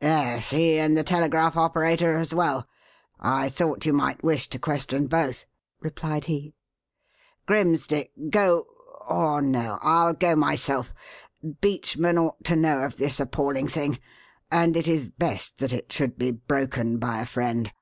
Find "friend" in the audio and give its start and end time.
17.26-17.72